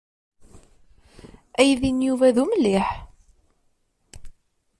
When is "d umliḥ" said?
2.35-2.87